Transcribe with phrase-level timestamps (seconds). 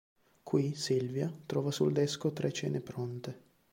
[0.41, 3.39] Qui, Sylvia trova sul desco tre cene pronte.